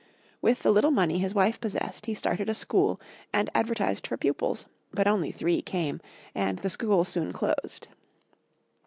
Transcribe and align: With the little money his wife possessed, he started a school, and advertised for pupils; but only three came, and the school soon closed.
With 0.41 0.63
the 0.63 0.71
little 0.71 0.89
money 0.89 1.19
his 1.19 1.35
wife 1.35 1.61
possessed, 1.61 2.07
he 2.07 2.15
started 2.15 2.49
a 2.49 2.55
school, 2.55 2.99
and 3.31 3.51
advertised 3.53 4.07
for 4.07 4.17
pupils; 4.17 4.65
but 4.91 5.05
only 5.05 5.29
three 5.31 5.61
came, 5.61 6.01
and 6.33 6.57
the 6.57 6.71
school 6.71 7.05
soon 7.05 7.31
closed. 7.31 7.87